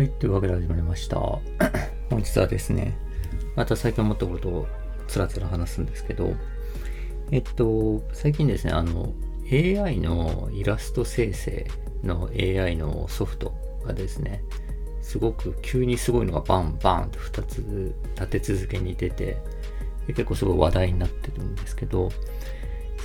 [0.00, 1.18] はい、というわけで始まりました。
[2.08, 2.96] 本日はですね、
[3.54, 4.66] また最近思ったことを
[5.06, 6.32] つらつら話すんですけど、
[7.30, 9.12] えっと、最近ですね、あの、
[9.52, 11.66] AI のイラスト生成
[12.02, 13.52] の AI のソフト
[13.84, 14.42] がですね、
[15.02, 19.36] すごく急にすごいのがバンバンと2つ立て続けに出て、
[20.06, 22.10] 結構すごい話題になってるんですけど、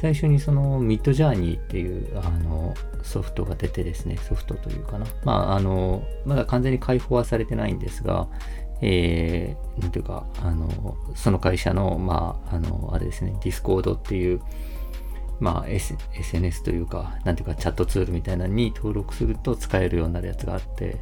[0.01, 5.05] 最初にそのミッドジャーニーっていうあのソフトが出てですね、ソフトというかな。
[5.23, 8.27] まあ、あの、まだ完全に開放はされてないんですが、
[8.81, 14.41] えー、なんていうか、あの、その会社の、まあ、あの、あれですね、ディスコードっていう、
[15.39, 20.97] まあ、SNS というか、なんていうか、チャットツールみたいなのに登録すると使えるようになるやつがあって、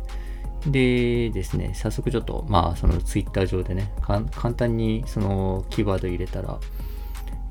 [0.68, 4.24] でですね、早速ちょっと、まあ、そのツイッター上でね、簡
[4.54, 6.60] 単にそのキーワード入れたら、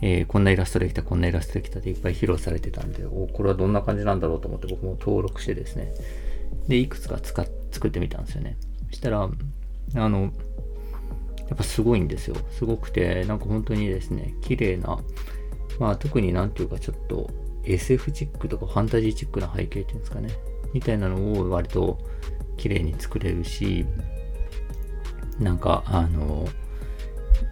[0.03, 5.95] えー、こんなイラストできた、こんなイラストできたっていっぱい披露されてたんで、おこれはどんな感じなんだろうと思って僕も登録してですね、
[6.67, 8.57] で、いくつか使作ってみたんですよね。
[8.91, 9.31] そしたら、
[9.95, 10.29] あの、や
[11.55, 12.37] っぱすごいんですよ。
[12.51, 14.99] すごくて、なんか本当にですね、綺麗な、
[15.79, 17.31] まあ特になんていうかちょっと
[17.65, 20.31] SF チックとかファンタジーチックな背景っていうんですかね、
[20.73, 21.99] みたいなのを割と
[22.57, 23.87] 綺麗に作れるし、
[25.39, 26.49] なんかあの、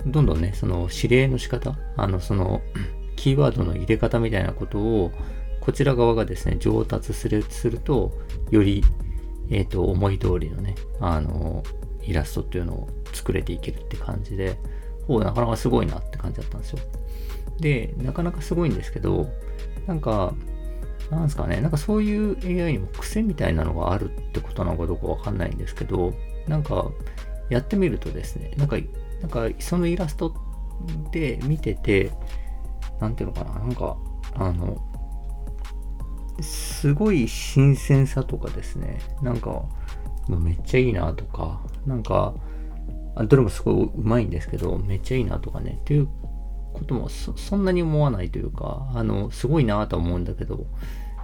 [0.07, 2.63] どんどんね、その指令の仕方、あの、その、
[3.17, 5.13] キーワードの入れ方みたいなことを、
[5.61, 8.13] こちら側がですね、上達するすると、
[8.51, 8.83] より、
[9.51, 11.63] えっ、ー、と、思い通りのね、あの、
[12.03, 14.57] イラストっていうのを作れていけるって感じで、
[15.07, 16.79] おなかなかすごいなって感じだったんですよ。
[17.59, 19.29] で、なかなかすごいんですけど、
[19.87, 20.35] なんか、
[21.11, 26.15] なんですかね、なんかそういう AI にも癖みたいなのがあるってことなのかどうかわかんないんですけど、
[26.47, 26.91] なんか、
[27.51, 28.77] やってみるとですね、なんか
[29.21, 30.35] なんかそのイラスト
[31.11, 32.13] で見てて、
[33.01, 33.97] なんていうのかな、なんか、
[34.35, 34.77] あの、
[36.41, 39.65] すごい新鮮さとかですね、なんか、
[40.29, 42.35] めっちゃいいなとか、なんか、
[43.27, 46.09] どれもすごいうまいんですけど、めっちゃいいなとかね、っていう
[46.73, 50.67] こともそんなに思わないというか、あの、すごいなと思うんだけど、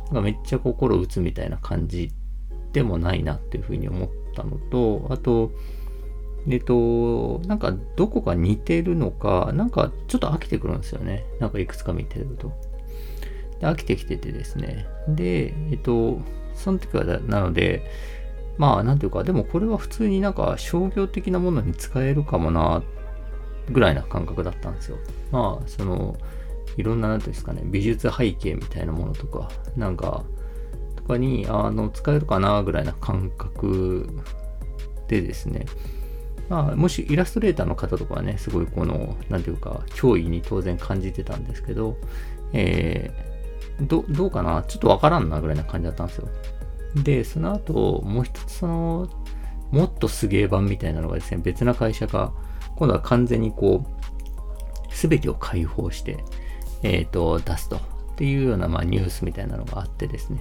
[0.07, 2.13] なんかめっちゃ心打つみたいな感じ
[2.73, 5.53] でもないなっていうふうに思ったのと、あと、
[6.49, 11.25] えっと、なんかどこか似てるのか、なんかちょっと飽きてくるんですよね。
[11.41, 12.53] なんかいくつか見てると。
[13.61, 14.87] で飽きてきててですね。
[15.09, 16.21] で、えっと、
[16.55, 17.91] その時はなので、
[18.59, 22.83] まあ、なんていうか、でもこれは普通になんか商業的なものに使えるかもな、
[23.71, 24.99] ぐらいな感覚だったんですよ。
[25.31, 26.17] まあ、その、
[26.77, 30.25] いろんな、なんていうんですかね、美術背景みたいなものとか、なんか、
[30.95, 34.09] とかに、あの、使えるかな、ぐらいな感覚
[35.09, 35.67] でですね、
[36.49, 41.97] まあ、もしイラストレーターの方とかはね、すごいこの、なんていうか、脅威に当然感じてたんですけど、
[42.53, 44.63] えー、ど、どうかな？
[44.63, 46.29] ちょっとわからんなぐらいな感じだったんですよ。
[46.97, 49.09] で、その後、もう一つその、
[49.71, 52.33] もっとすげえ版みたいなのがですね、別な会社が、
[52.77, 56.25] 今度は完全にこう、すべてを開放して、
[56.83, 57.77] えっ、ー、と、出すと。
[57.77, 57.81] っ
[58.17, 60.41] ていうような、まあ、ニュースみたいなのがあってですね。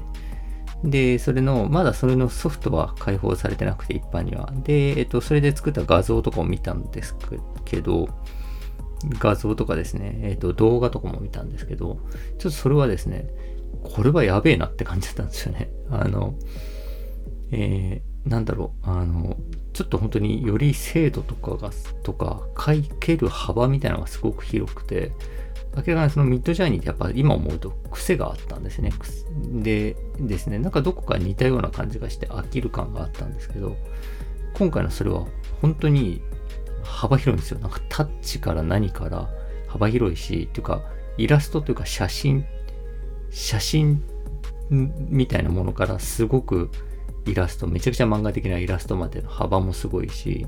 [0.86, 4.52] で、それの、まだそれのソフトは開放されてなくて、一般には。
[4.64, 7.16] で、えっと、それで作った画像とかを見たんです
[7.66, 8.08] けど、
[9.20, 12.00] 画像とかですね、えっと、動画とかも見たんですけど、
[12.38, 13.30] ちょっとそれはですね、
[13.84, 15.70] これはやべえなって感じだったんですよね。
[15.90, 16.36] あの、
[17.52, 19.38] えー、なんだろう、あの、
[19.74, 21.72] ちょっと本当により精度とかが、
[22.04, 25.12] とか、書ける幅みたいなのがすごく広くて、
[25.76, 28.92] 明らかにそのミッドジャーニーってやっぱ今思うと癖があったんですね。
[29.62, 33.76] でですね、なんかどこか似たような感じがして飽きる感があったんですけど、
[34.54, 35.26] 今回のそれは
[35.62, 36.22] 本当に
[36.84, 37.60] 幅広いんですよ。
[37.60, 39.30] なんかタッチから何から
[39.68, 40.82] 幅広いし、っていうか
[41.18, 42.46] イラストというか写真、
[43.30, 44.02] 写真
[44.70, 46.70] みたいなものからすごく
[47.26, 50.48] イラスト、めちゃくちゃ漫画的なイラストまでの幅もすごいし、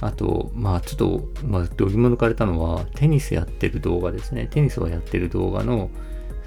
[0.00, 4.48] あと、まあちょっと、まあ、どぎも抜かれたのは、テニスやってる動画ですね。
[4.50, 5.90] テニスをやってる動画の、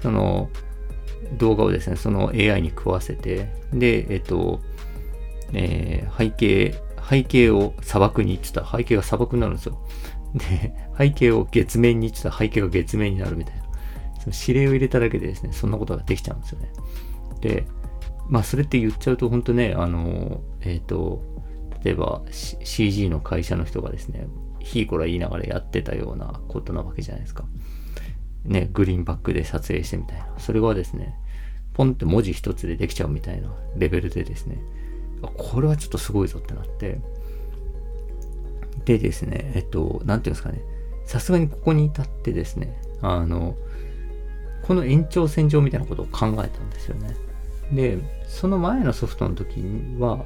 [0.02, 0.50] その、
[1.38, 4.60] 動画をですね、その AI に食わせて、で、えっと、
[5.52, 6.74] えー、背景、
[7.08, 9.78] 背景を砂漠に言ってたら背景が砂漠になるんですよ。
[10.34, 13.62] で、背景を月面に言ってたら背景が月面になるみたいな。
[14.20, 16.72] その指令を入れただけでですね、そんなことができちゃうんですよね。
[17.40, 17.66] で、
[18.28, 21.22] まあそれって言っちゃうと本当ね、あの、えっ、ー、と、
[21.84, 24.26] 例えば CG の会社の人がですね、
[24.60, 27.44] ヒーコラ言いながらやってたようなことなわけじゃないですか。
[28.44, 30.28] ね、グリーンバックで撮影してみたいな。
[30.38, 31.14] それがですね、
[31.74, 34.58] ポンって文字一つでできちゃうみたいなレベルでですね、
[35.36, 37.00] これはちょっとすごいぞってなって、
[38.86, 40.62] でですね、えっと、なんていうんですかね、
[41.04, 43.56] さすがにここに至ってですね、あの、
[44.62, 47.14] この延長線上みたいなことを考えたんですよね。
[47.72, 49.62] で、その前のソフトの時
[49.98, 50.24] は、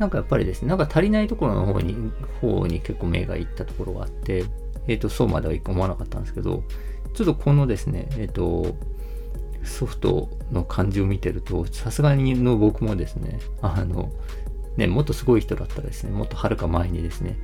[0.00, 1.94] なんかやっぱりですね、なんか足りないところの方に、
[2.40, 4.46] 方に結構目がいったところがあって、
[4.88, 6.64] えっ、ー、と、そうまでは思わなかったんですけど、
[7.12, 8.74] ちょっとこのですね、えっ、ー、と、
[9.62, 14.10] ソフトの感じを見てると、さすがにの僕もですね、あの、
[14.78, 17.36] ね、もっとすごい人だったらですね、もっとはるか前にですね、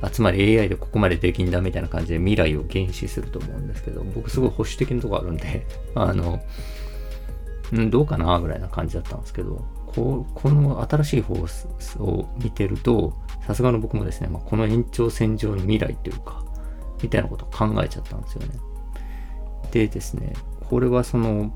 [0.00, 5.66] あつまり AI でここまでできんだみたいな感じで未来を原始すると思うんですけど、僕すごい保守的なとこあるんで、
[5.96, 6.40] あの、
[7.72, 9.64] うん、どうかなぐらいな感じだったんですけど、
[9.96, 13.14] ここの新しい方を見てると、
[13.46, 16.44] さすがの僕もですね、まあ、この延長線上の未来というか、
[17.02, 18.48] みたいなことを考えちゃったんですよね。
[19.72, 20.34] でですね、
[20.68, 21.50] これはその、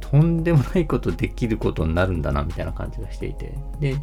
[0.00, 3.54] とんでもないことできることになるんだな、みたいな感じがしていて。
[3.80, 3.96] で、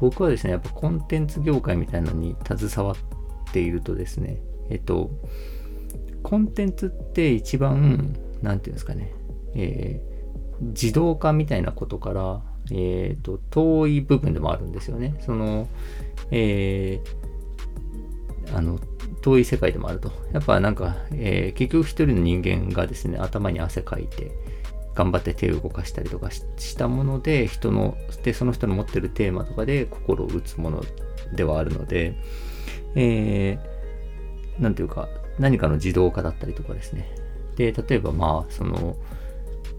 [0.00, 4.40] 僕はですね、やっぱコンテンツ業界みたいなのに携わっているとですね、
[4.70, 5.10] えっと、
[6.22, 9.12] コンテンツって一番、なんていうんですかね、
[9.54, 15.14] えー、自動化みたいなことから、えっ、ー、と、遠い部分でもあるんですよね。
[15.20, 15.68] その、
[16.30, 18.78] えー、あの、
[19.22, 20.10] 遠い世界でもあると。
[20.32, 24.30] やっぱなんか、えー、結局一人の人間がですね、頭に汗かいて、
[24.94, 30.84] 頑張って手を動かしたりとかしたもので、人の、で、その人の持ってるテーマとかで心を打つもの
[31.34, 32.14] ではあるので、
[32.96, 35.08] えー、なんていうか、
[35.38, 37.08] 何かの自動化だったりとかですね。
[37.56, 38.96] で、例えばまあ、その、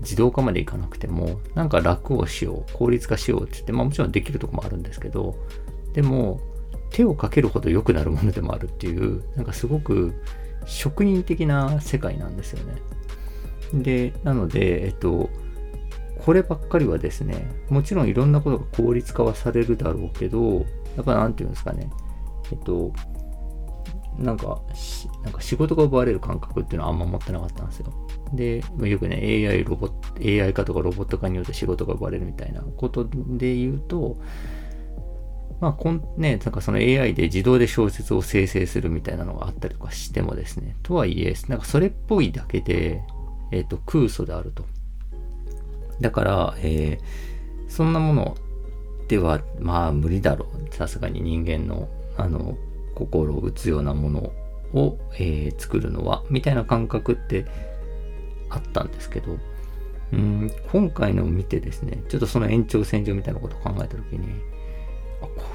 [0.01, 5.35] 自動化までいかなくても、なんか楽をしよう、効率化しようって言って、まあもちろんできるとこもあるんですけど、
[5.93, 6.39] でも、
[6.89, 10.13] 手をかけるほど良くなるものでもあるっていう、なんかすごく
[10.65, 12.75] 職人的な世界なんですよね。
[13.73, 15.29] で、なので、えっと、
[16.25, 20.65] こればっかりはですね、もちろんいろんなことが効率化はされるだろうけど、
[20.95, 21.89] やっぱなんていうんですかね、
[22.51, 22.91] えっと、
[24.17, 24.61] なんか、
[25.23, 27.93] なんか仕事が奪われる感覚っていうのはあんま持ってなかったんですよ。
[28.33, 34.17] で、よくね、AI ロボット、AI 化とかロボット化によって仕事が奪われるみたいなことで言うと、
[35.59, 43.03] まあ、こんね、なんかその AI で自動で小説を生成するみたいなのがあったりとかしてもですね、とはいえ、なんかそれっぽいだけで、
[43.51, 44.65] えっ、ー、と、空想であると。
[45.99, 48.37] だから、えー、そんなもの
[49.07, 50.73] では、まあ無理だろう。
[50.73, 52.57] さすがに人間の、あの、
[52.95, 54.19] 心を打つようなもの
[54.73, 57.45] を、えー、作るのは、みたいな感覚って
[58.51, 59.37] あったんですけど、
[60.13, 64.41] うん、今回のを見てですね、ちょっとその延長線上みたいなことを考えたときに、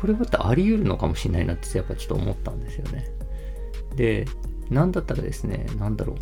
[0.00, 3.10] これはってあり得るのかもしれないなってやっぱちょっと思ったんですよね。
[3.94, 4.26] で、
[4.70, 6.14] なんだったらですね、なんだろ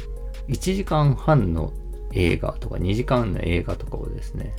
[0.49, 1.73] う、1時間半の
[2.13, 4.55] 映画とか2時間の映画とかをですね、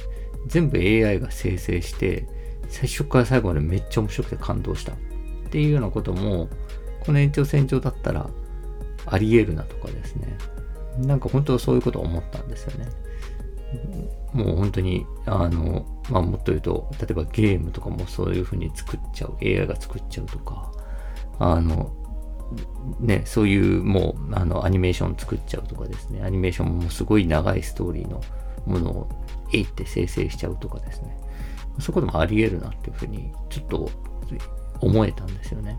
[0.47, 2.27] 全部 AI が生成して、
[2.69, 4.95] 最初から最後までめっちゃ面白くて感動したっ
[5.50, 6.50] ていうようなことも、
[7.06, 8.29] この延長線上だったら
[9.06, 10.38] あり得るなとかですね。
[11.00, 12.89] なんか本当そういうことを思ったんですよね。
[14.33, 20.71] もう本当に、あの、まあもっと言うと、例えばゲームとかもそういう風に作っちゃう、AI が作っちゃうとか、
[21.39, 21.92] あの、
[23.00, 28.21] ね、そういうもう、あの、アニメーション作っちゃうとかですね、アニメーションもすごい長いストーリーの
[28.65, 29.09] ものを、
[29.53, 31.18] えいって生成しちゃうとかですね、
[31.80, 33.89] そこともあり得るなっていうふうに、ちょっと
[34.81, 35.78] 思えたんですよね。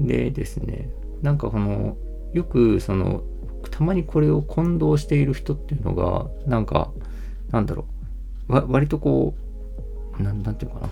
[0.00, 0.90] でですね、
[1.22, 1.96] なんかこの、
[2.34, 3.22] よくその、
[3.70, 6.90] たまにこれを混同している人っていうのが、なんか、
[7.50, 7.86] なんだろ
[8.48, 9.34] う、割とこ
[10.18, 10.88] う、なん、なんていうかな、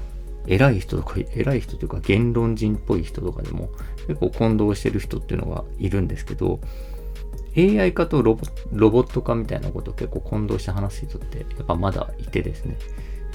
[0.47, 3.69] 偉い人とか、偉い人というか言論人っぽい人とかでも
[4.07, 6.61] 結構混同してる人っていうのがいるんですけど、
[7.57, 12.77] AI 化とロボロボット化みたいなことを結構混同して話す人ってやっぱまだいてですね。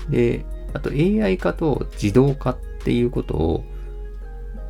[0.10, 3.64] で、あと AI 化と自動化っていうことを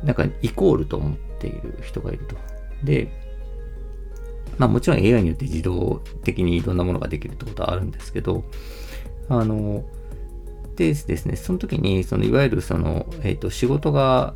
[0.02, 2.36] なんかイコールと思っている人がいると。
[2.82, 3.08] で、
[4.62, 8.44] まあもちろん AI によって自動的にいろんなものができるってことはあるんですけど、
[9.28, 9.82] あの、
[10.76, 14.34] でですね、その時に、そのいわゆるその、えっ、ー、と、仕事が、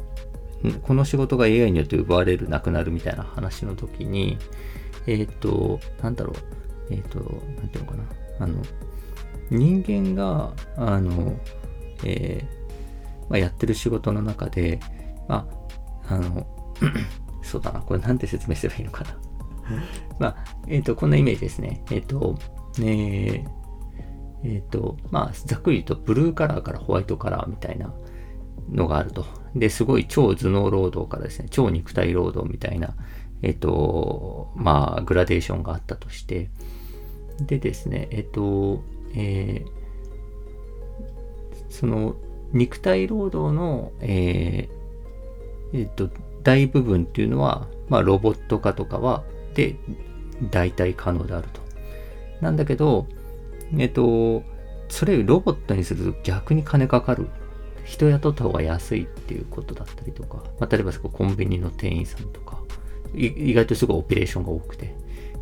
[0.82, 4.36] この仕事が AI によって奪われる、なくなるみたいな話の時に、
[5.06, 7.20] えっ、ー、と、なんだろう、えっ、ー、と、
[7.60, 8.04] なんていうのかな、
[8.40, 8.54] あの、
[9.50, 11.38] 人間が、あの、
[12.04, 12.44] え
[13.28, 14.80] まあ、やってる仕事の中で、
[15.28, 15.48] ま
[16.08, 16.48] あ、あの、
[17.42, 19.25] そうだな、これなんて説明すればいいのかな。
[20.18, 20.36] まあ、
[20.68, 21.82] えっ、ー、と、こんなイメージですね。
[21.90, 22.38] えっ、ー、と、
[22.78, 23.44] ねえ
[24.44, 27.92] えっ、ー、と、まあ、ざっくり言うと、ブルーカラーからホワイトカラーみたいな
[28.70, 29.24] のがあると。
[29.54, 32.94] で、すごい超頭脳労働からですね、超肉体労働みたいな、
[33.42, 36.50] えっ、と、まあ、グラデーションがあったとして、
[37.40, 38.82] でですね、えっ、と、
[39.14, 39.64] え
[41.68, 42.16] その、
[42.52, 44.68] 肉体労働の、え
[45.72, 46.10] えっ、と、
[46.42, 49.24] 大部分っていうのは、まあ、ロボット化とかは
[49.56, 49.76] で
[50.50, 51.60] 代替可能であると。
[52.40, 53.06] なんだけど、
[53.76, 54.42] えっと、
[54.88, 57.28] それロボットにすると逆に金かかる。
[57.84, 62.58] 人雇った方が安いっていうことだったりとか、まあ、例えばコンビニの店員さんとか、
[63.14, 64.96] 意外とすごいオペレーションが多くて、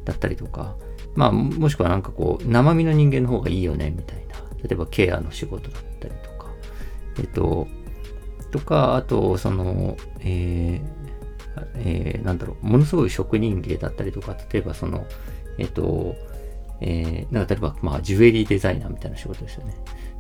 [0.05, 0.77] だったりとか、
[1.15, 4.35] まあ、もしくはなんかこう、生身の人間の方がいいよね、みたいな。
[4.63, 6.51] 例えばケアの仕事だったりとか、
[7.19, 7.67] えっと、
[8.51, 11.04] とか、あと、その、えー、
[11.77, 15.07] えー、なんだろう、ものすごい職人芸だったりとか、例えばその、
[15.59, 16.15] えっと、
[16.81, 19.75] えー、なんか例えば、まあ、ジュエリーデザイナーみたいな仕事ですよね。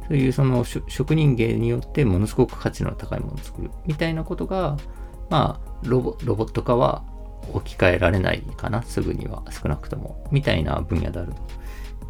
[0.08, 4.76] そういうその職人芸によってものすごく価値の高いものを作るみたいなことが、
[5.30, 7.02] まあ、ロボロボット化は
[7.52, 11.42] 置き換えられないかな、すぐには少なくとも、みたいな分野であると。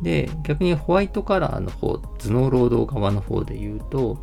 [0.03, 4.19] で、逆にホワイトカラーの方、頭脳労働側の方で言うと、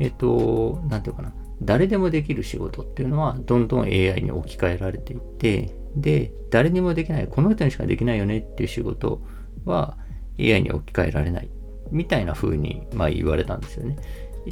[0.00, 1.32] えっと、なんていうかな、
[1.62, 9.20] 誰でもできる仕事っていうのは、どんどん AI に置き換えられていって、で、誰にもできない、この人にしかできないよねっていう仕事
[9.64, 9.96] は
[10.38, 11.48] AI に置き換えられない
[11.90, 13.96] みたいな風に、まあ、言われたんですよね。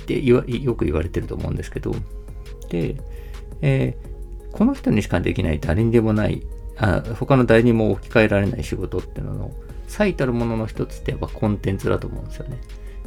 [0.06, 0.42] でよ
[0.74, 1.94] く言われてると思うんですけど、
[2.70, 2.96] で、
[3.60, 6.42] えー、この人にしかできない誰にでもない
[6.78, 9.52] あ、他の誰にも置き換えられない仕事っていうのの
[9.86, 12.58] 最たるものの一つってやっぱコンテンツだと思うんですよね。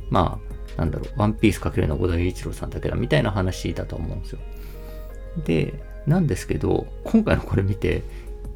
[0.09, 4.39] まあ、なんだろう、ワンピースかけるの小田栄一郎さんだけだみたいな話だと思うんですよ。
[5.45, 5.73] で、
[6.05, 8.03] なんですけど、今回のこれ見て、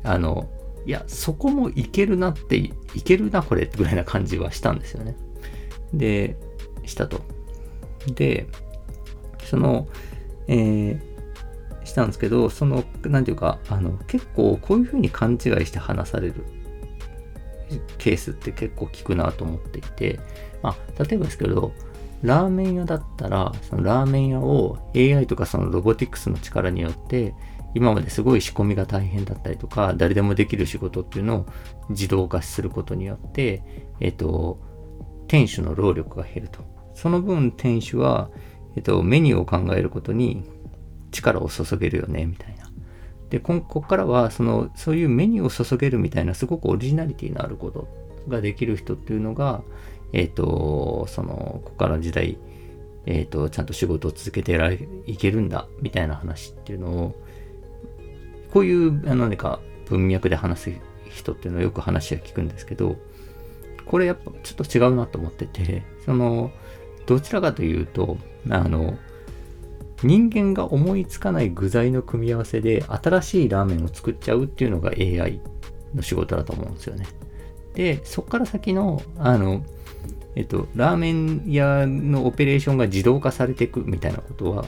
[0.03, 0.49] あの、
[0.85, 2.71] いや、そこもいけるなって、い
[3.03, 5.15] けるな、これぐらいな感じはしたんですよね。
[5.93, 6.37] で、
[6.85, 7.21] したと。
[8.13, 8.47] で、
[9.43, 9.87] その、
[10.47, 16.45] えー、したんですけど、その、なんていうか、あの、結構こういうふうに勘違いして話される
[17.97, 20.19] ケースって結構聞くなと思っていて、
[20.61, 21.73] まあ、例えばですけど、
[22.21, 27.33] ラーメン屋だったら、そのラーメン屋を AI とかそのロボティクスの力によって、
[27.75, 31.45] 今まですごい仕込みが大変だったりとか、誰でもできる仕事っていうのを
[31.89, 33.63] 自動化することによって、
[33.99, 34.59] えっと、
[35.27, 36.61] 店主の労力が減ると。
[36.95, 38.29] その分店主は、
[38.75, 40.43] えっと、メニューを考えることに
[41.11, 42.69] 力を注げるよね、みたいな。
[43.29, 47.87] で、ここからは、その、そういうメニューを注げるみたいな、すごくオリジナリティのあること
[48.27, 49.61] ができる人っていうのが、
[50.13, 52.37] えっ、と、その、ここからの時代、
[53.05, 57.15] えっ、と、ちゃんと仕事を続けていけるんだ、みたいな話っていうのを、
[58.51, 60.71] こういう、何か文脈で話す
[61.09, 62.97] 人っていうのをよく話は聞くんですけど、
[63.85, 66.51] これやっぱちょっと違うなと思ってて、その、
[67.05, 68.17] どちらかというと、
[68.49, 68.97] あの、
[70.03, 75.41] 人間が思いつかない具材の組み合わせで新しいラーメンを作っちゃうっていうのが AI
[75.93, 77.05] の仕事だと思うんですよね。
[77.79, 79.63] で、そこから先の、あの、
[80.35, 84.65] えっと、ラーメン屋のオペレーションが自動化されていくみたいなことは、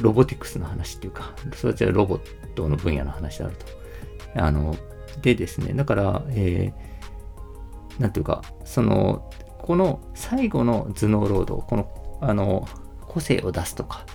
[0.00, 2.20] ロボティクスの話っていうか、そちらロボッ
[2.54, 4.42] トの分野の話であると。
[4.42, 4.74] あの、
[5.20, 12.66] でですね、だから、えー、ていうか、その、この最後の頭脳労働、この、あの、
[13.02, 14.06] 個性を出すとか、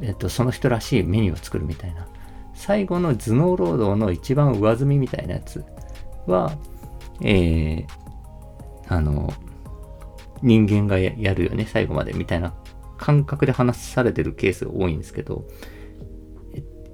[0.00, 2.06] えっと、その人らしいメニューを作るみたいな。
[2.54, 5.64] 最後の頭脳労働の一番上積みみたいなやつ
[6.28, 6.52] は、
[7.22, 7.86] えー、
[8.88, 9.32] あの、
[10.42, 12.54] 人間がやるよね、最後までみたいな
[12.96, 15.46] 感覚で話されてるケースが多いんですけど、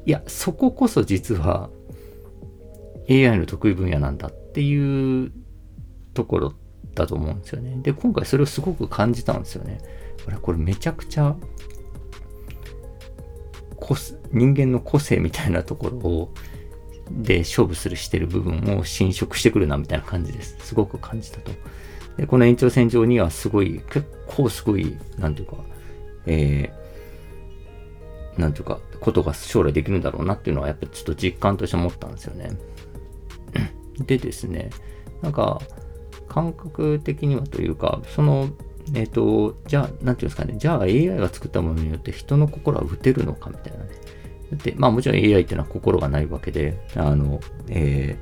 [0.06, 1.70] いや、そここそ実は
[3.08, 5.32] AI の得意分野なんだっていう
[6.14, 6.54] ところ
[6.94, 7.78] だと思うんですよね。
[7.82, 9.78] で、今回それをすごく感じたんですよね。
[10.24, 11.36] これ、これめちゃくちゃ
[14.32, 16.34] 人間の個性みたいなところを
[17.10, 20.56] で勝負するしてる部分を侵食してくるなみたいな感じです。
[20.60, 21.52] すごく感じたと。
[22.16, 25.56] で、この延長線上にはすごい、結構すごい、なんていうか、
[26.26, 32.50] えー、なんていうか、ことが将来できるんだろうなっていうのはやっぱちょっと実感として思ったんですよね。
[34.06, 34.70] でですね、
[35.22, 35.60] なんか、
[36.28, 38.48] 感覚的にはというか、その
[38.92, 43.90] えっ、ー、と、じゃあ、なんていうんですかね、じゃあ AI が作ったものによって人の心は打てるのかみたいなね。
[44.56, 48.16] だって、まあもちろん AI っていうのは心がないわけで、あの、え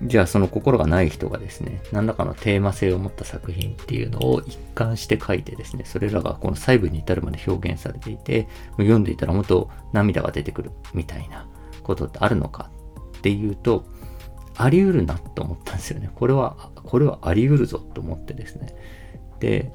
[0.00, 11.48] ー、じゃあその心がない人がですね、何らかのテーマ性を持った作品っていうのを一貫して書いてですね、それらがこの細部に至るまで表現されていて、読んでいたらもっと涙が出てくるみたいな
[11.82, 12.70] ことってあるのか
[13.18, 13.86] っていうと、
[14.58, 16.10] あり得るなと思ったんですよね。
[16.14, 18.74] これは、これはあり得るぞと思ってですね。
[19.40, 19.70] で、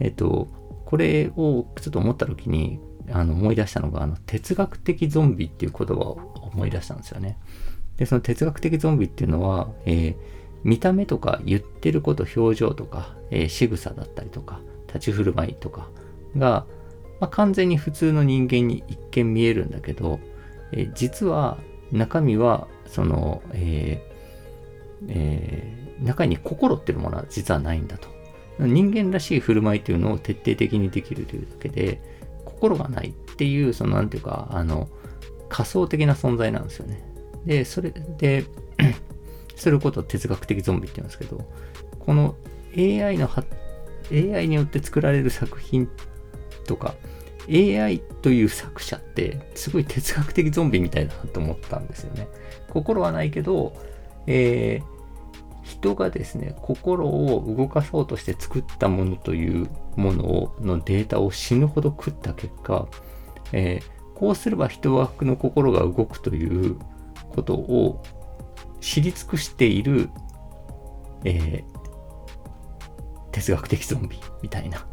[0.00, 0.48] えっと、
[0.84, 7.38] これをちょっと思った時に、あの思い出したのが、あの、哲学的ゾンビっていう言葉を思い出したんですよね。
[7.96, 10.16] で、その哲学的ゾンビっていうのは、えー、
[10.64, 15.88] 見た目とか言ってること、表情とか、えー、仕草だったりとか、立ち振る舞いとか
[16.36, 16.66] が、
[17.20, 20.20] まあ、完全に普通の人間に一見見えるんだけど、
[20.72, 21.58] えー、実は
[21.92, 24.16] 中身は、その、えー
[25.08, 28.08] えー、中に心っていうものは実はないんだと。
[28.58, 32.00] 人間らしい振る舞いというのを徹底的にできるというだけで、
[32.56, 34.88] 心がないっていう、そのなんていうか、あの、
[35.48, 37.02] 仮想的な存在なんですよね。
[37.44, 38.44] で、それで、
[39.56, 41.48] することを哲学的ゾンビって言うんですけど、
[41.98, 42.36] この
[42.76, 43.28] AI の
[44.12, 45.88] AI によって作られる作品
[46.66, 46.94] とか、
[47.48, 52.28] AI という作者ってすごい哲学的ゾンビみたいだなと思ったんですよね。
[52.68, 53.72] 心はないけど、
[54.26, 54.96] えー、
[55.62, 62.86] 人がですね、心を動かそうとして作ったものというものをのデータを死ぬほど食った結果、
[63.52, 66.76] えー、こうすれば人枠の心が動くという
[67.30, 68.02] ことを
[68.80, 70.10] 知り尽くしている、
[71.24, 74.86] えー、哲学的ゾンビみたいな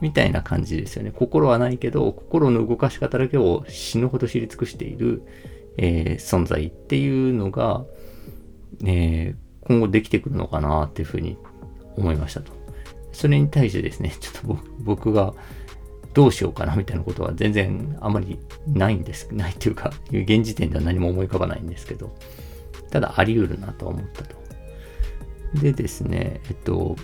[0.00, 1.10] みたいな感じですよね。
[1.10, 5.22] 心はないけど、心の動かし方だけを死ぬほど知り尽くしている、
[5.76, 7.84] えー、存在っていうのが、
[8.84, 11.36] え、今後できてくるのかなっていうふうに
[11.96, 12.57] 思いましたと。
[13.18, 15.34] それに対してですね、 ちょっと僕が
[16.14, 19.28] どうしようかなみたいなことは全然あまりないんです。
[19.32, 22.14] ないっていうか、現時点では何も思い浮かばないんですけど、
[22.90, 24.36] ただあり得るなと思ったと。
[25.54, 26.94] でですね、えっと、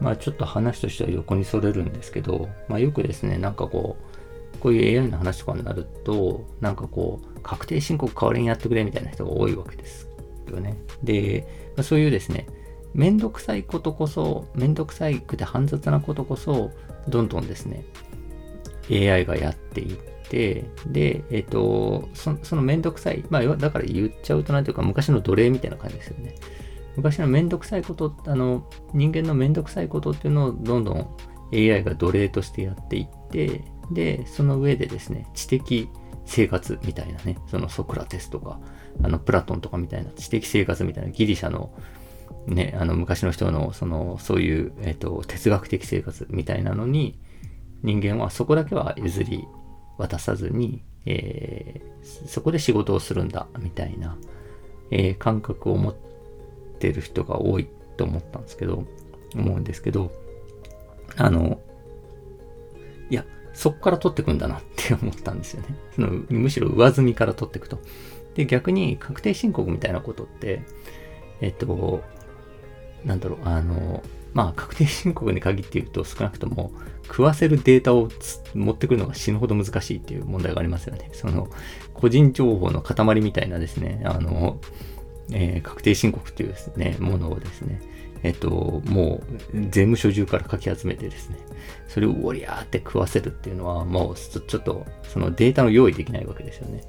[0.00, 3.96] まあちょっと話としては横にそれるんですけど、まあよくですね、なんかこ
[4.56, 10.08] う、こういう AI の話とかになると、なんかこう、確定申告代わりにやってくれみたいな人が多いわけです
[10.50, 10.76] よね。
[11.04, 12.48] で、まあ、そういうですね、
[12.94, 16.70] めんどくさいことこそ、めんどくさいくて煩雑なことこそ、
[17.08, 17.84] どんどんですね、
[18.90, 19.96] AI がやっていっ
[20.28, 26.34] て、で、えっ、ー、と、そのめんどくさい、まあ、だから言っちゃうとなんていうか、昔の奴隷みたいな感じですよね。
[26.96, 31.16] 昔のめんどくさいこと、あの、人間のめんどくさいことっていうのをどんどん
[31.52, 35.88] AI が奴隷としてやっていって、で、その上でですね、知的
[36.26, 38.60] 生活みたいなね、そのソクラテスとか、
[39.02, 41.72] あの、プラトンとかみたいな知的生活みたいなギリシャの
[42.46, 47.18] ね、あの、昔の人の、その、そういう、え、ー、と、哲学的生活みたいなのに、
[47.82, 49.46] 人間はそこだけは譲り
[49.98, 54.16] 渡さずに、えー、そこで仕事をするんだ、みたいな、
[54.90, 56.08] えー、感覚を持って
[56.78, 58.84] ってる人が多いと思ったんですけど、
[59.34, 60.12] 思うんですけど、
[61.16, 61.60] あの、
[63.10, 65.68] いや、そこから取ってくんだなって思ったんですよね。
[65.96, 67.80] そのむしろ上積みから取っていくと。
[68.34, 70.62] で、逆に確定申告みたいなことって、
[71.40, 72.02] えっと、
[73.04, 74.02] なんだろう、あの、
[74.34, 76.70] まあ、確定申告に限って言うと少なくとも
[77.06, 78.08] 食わせるデータを
[78.54, 81.10] 持ってくるのが死ぬほど難しいっていう問題がありますよね。
[81.12, 81.48] その
[81.94, 84.60] 個人情報の塊みたいなですね、あの、
[85.32, 87.80] えー、確定申告っていうですね、ものをですね、
[88.22, 89.20] えっと、も
[89.52, 91.36] う税務署中からかき集めてですね、
[91.88, 96.82] それをおりゃーって食わせるっていうのは、もうちょっとそのデータの用意できないわけですよね。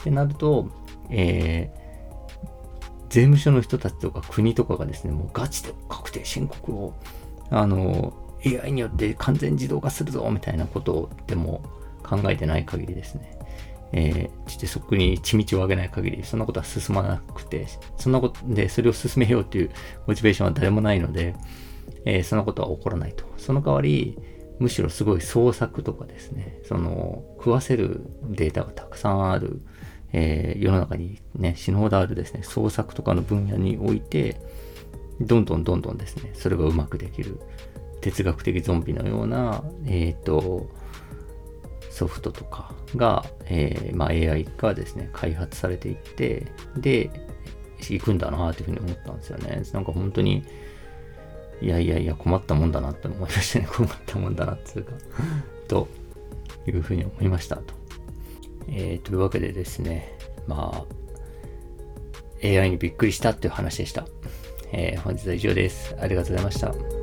[0.00, 0.68] ってなると、
[1.10, 1.83] えー、
[3.14, 6.94] 税務署の人たちとか国とかがですね、もうガチで確定申告を、
[7.48, 8.12] あの、
[8.44, 11.62] AI によって完全自動化するぞみたいなことでも
[12.02, 13.38] 考えてない限りですね、
[13.92, 19.70] えー、してそこに血道を上げない限り、そんなことは進まなくて、そんなことで、それを進めようという
[20.08, 21.36] モチベーションは誰もないので、
[22.06, 23.24] えー、そんなことは起こらないと。
[23.36, 24.18] その代わり、
[24.58, 29.62] むしろすごい創作とかですね、その、食わせるデータがたくさんある、
[30.16, 34.40] えー、世の中にね、死ぬほどあるですね、創作とかの分野において、
[35.20, 37.40] どんどんどんどんですね、それがうまくできる、
[38.00, 40.68] 哲学的ゾンビのような、えっ、ー、と、
[41.90, 46.46] ソフトとかが、えー、まあ、AI がですね、開発されていって、
[46.76, 47.10] で、
[47.80, 49.62] 行くんだなというふうに思ったんですよね。
[49.72, 50.44] なんか本当に、
[51.60, 53.68] いやいやいや、困ったもんだなって思いましたね。
[53.68, 54.92] 困ったもんだなっていうか
[55.66, 55.88] と
[56.68, 57.73] いうふうに思いましたと。
[58.68, 64.06] えー、というわけでですね、まあ、AI にびっくりしたっていう話でした。
[64.72, 65.94] えー、本日は以上です。
[66.00, 66.93] ありがとうございました。